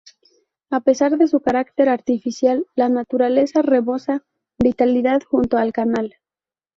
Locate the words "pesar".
0.79-1.15